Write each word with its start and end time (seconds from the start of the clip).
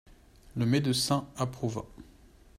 Le 0.55 0.65
médecin 0.65 1.27
approuva. 1.37 1.85